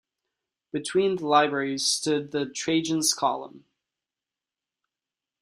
Between 0.73 1.17
the 1.17 1.27
libraries 1.27 1.85
stood 1.85 2.31
the 2.31 2.47
Trajan's 2.49 3.13
Column. 3.13 3.65